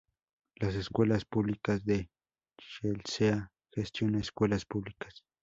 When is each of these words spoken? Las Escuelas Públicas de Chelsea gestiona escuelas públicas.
Las 0.55 0.73
Escuelas 0.73 1.25
Públicas 1.25 1.85
de 1.85 2.09
Chelsea 2.57 3.51
gestiona 3.71 4.19
escuelas 4.19 4.65
públicas. 4.65 5.23